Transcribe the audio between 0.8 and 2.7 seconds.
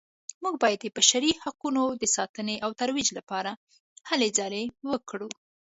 د بشري حقونو د ساتنې او